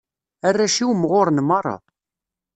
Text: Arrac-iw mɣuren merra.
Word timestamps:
Arrac-iw 0.47 0.91
mɣuren 0.95 1.37
merra. 1.47 1.75